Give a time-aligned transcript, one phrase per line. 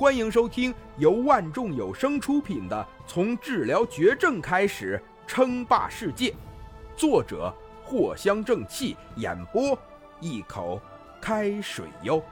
[0.00, 6.30] 欢迎收听由万众有声出品的《从治疗绝症开始称霸世界》，
[6.96, 9.78] 作者藿香正气，演播
[10.18, 10.80] 一口
[11.20, 12.24] 开水哟。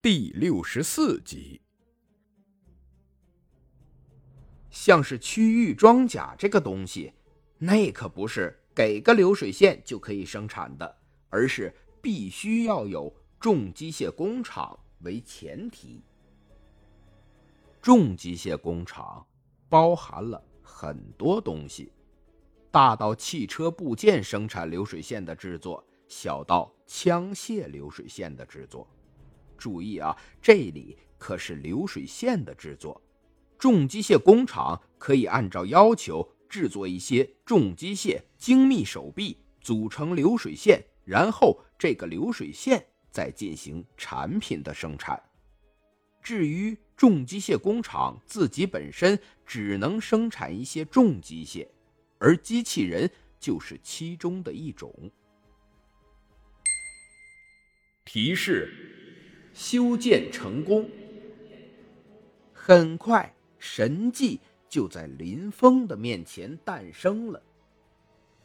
[0.00, 1.60] 第六十四集，
[4.70, 7.12] 像是区域装甲这个东西，
[7.58, 10.96] 那可不是给个流水线就可以生产的，
[11.28, 11.70] 而是。
[12.04, 13.10] 必须要有
[13.40, 16.02] 重机械工厂为前提。
[17.80, 19.26] 重机械工厂
[19.70, 21.90] 包含了很多东西，
[22.70, 28.86] 大到汽车部件生产流水线的制作，小到枪械流水线的制作。
[29.56, 33.00] 注意啊，这里可是流水线的制作。
[33.58, 40.84] 重机械工厂可以按照要求制作一些重机械精密手臂，组成流水线。
[41.04, 45.22] 然后，这个流水线再进行产品的生产。
[46.22, 51.68] 至于重机械工厂自己本身只能生产一些重机械，
[52.18, 54.90] 而机器人就是其中的一种。
[58.06, 58.72] 提示：
[59.52, 60.88] 修建成功。
[62.52, 67.42] 很快，神迹就在林峰的面前诞生了。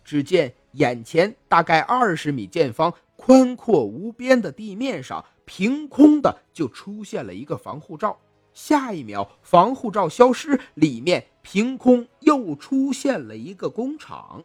[0.04, 8.20] 只见眼前大概二十米见方、宽阔无边的地面上，凭空的就出现了一个防护罩。
[8.54, 14.44] 下一秒，防护罩消失，里面凭空又出现了一个工厂，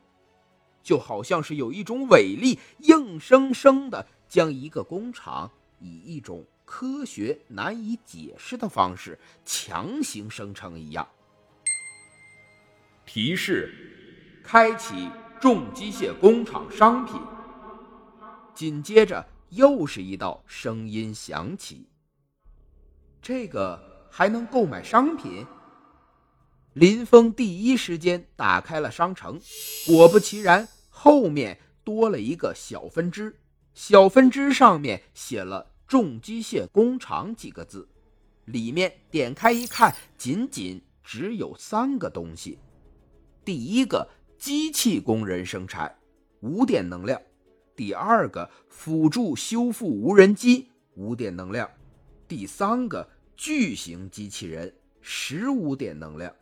[0.82, 5.50] 就好像是有一种伟力，硬生生的将一个工厂
[5.80, 11.06] 以一种科学难以解释的方式强行生成一样。
[13.04, 13.72] 提示：
[14.44, 15.10] 开启。
[15.44, 17.20] 重机械工厂商品。
[18.54, 21.86] 紧接着又是一道声音响起
[23.20, 23.78] ：“这个
[24.10, 25.44] 还能购买商品？”
[26.72, 29.38] 林峰第一时间打开了商城，
[29.86, 33.38] 果不其然，后面多了一个小分支，
[33.74, 37.86] 小分支上面写了“重机械工厂”几个字。
[38.46, 42.58] 里面点开一看，仅仅只有三个东西。
[43.44, 44.08] 第一个。
[44.38, 45.98] 机器工人生产
[46.40, 47.20] 五点能量，
[47.74, 51.70] 第二个辅助修复无人机五点能量，
[52.28, 56.34] 第三个巨型机器人十五点能量，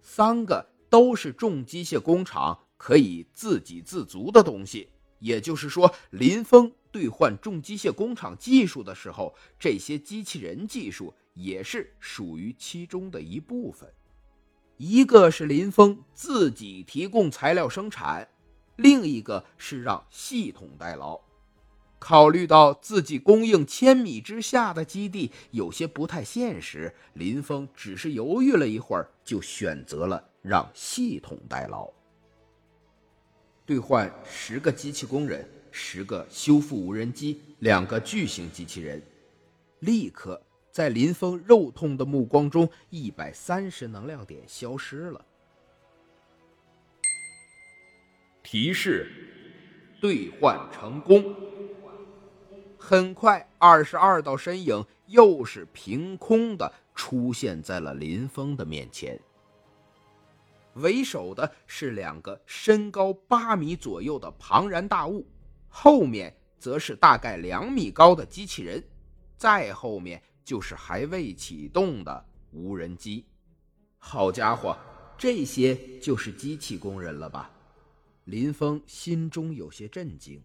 [0.00, 4.88] 三个都是重机械工厂可以自给自足的东西。
[5.18, 13.92] 也就是说，林峰兑换重机械工厂技术的时候，这些机器人技术也是属于其中的一部分。
[14.82, 18.26] 一个是林峰自己提供材料生产，
[18.76, 21.20] 另一个是让系统代劳。
[21.98, 31.86] 考虑到自己供应千米之下的基地有些不太现实，林峰只是犹豫了一会儿，就选择了让系统代劳。
[33.66, 39.02] 兑换十个机器工人，十个修复无人机，两个巨型机器人，
[39.80, 40.40] 立刻。
[40.70, 45.24] 在林峰肉痛的目光中，一百三十能量点消失了。
[48.42, 49.10] 提示：
[50.00, 51.34] 兑换成功。
[52.78, 59.20] 很快，二十二道身影又是凭空的出现在了林峰的面前。
[60.74, 65.26] 为首的是两个身高八米左右的庞然大物，
[65.68, 68.82] 后面则是大概两米高的机器人，
[69.36, 70.22] 再后面。
[70.44, 73.24] 就是还未启动的无人机，
[73.98, 74.76] 好家伙，
[75.16, 77.50] 这些就是机器工人了吧？
[78.24, 80.42] 林峰心中有些震惊，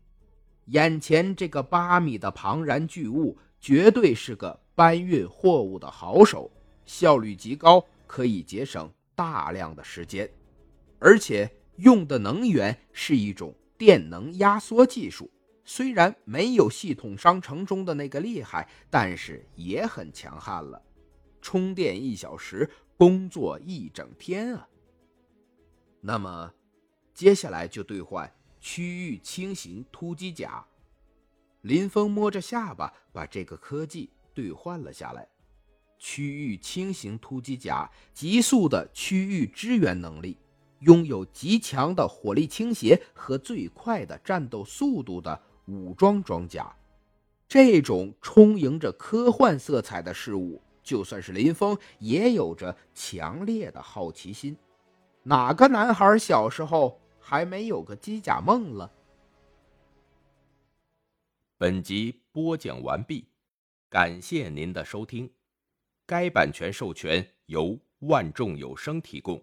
[0.65, 6.51] 眼前这个八米的庞然巨物，绝对是个搬运货物的好手，
[6.85, 10.29] 效率极高，可以节省大量的时间，
[10.99, 15.29] 而且用的能源是一种电能压缩技术。
[15.67, 20.81] 虽然没有系统商城中的那个厉害，但是也很强悍了。
[21.41, 24.67] 充电一小时，工作一整天啊！
[26.01, 26.53] 那么，
[27.15, 30.63] 接下来就兑换区域轻型突击甲。
[31.61, 35.27] 林峰摸着下巴，把这个科技兑换了下来。
[35.97, 40.37] 区域轻型突击甲，急速的区域支援能力，
[40.81, 45.41] 拥有极强的火力倾斜和最快的战斗速度的。
[45.65, 46.75] 武装装甲，
[47.47, 54.55] 这种充盈着科幻色彩的事物，就算是林峰也有着强烈的好奇心。
[55.23, 58.91] 哪个男孩小时候还没有个机甲梦了？
[61.57, 63.25] 本集播讲完毕，
[63.89, 65.31] 感谢您的收听。
[66.05, 69.41] 该版权授权由万众有声提供。